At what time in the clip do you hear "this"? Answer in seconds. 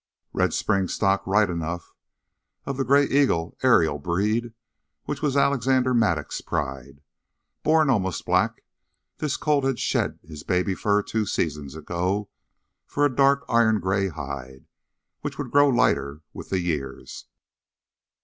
9.19-9.37